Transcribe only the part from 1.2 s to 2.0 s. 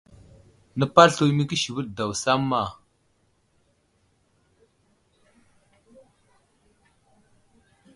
i məkisiwid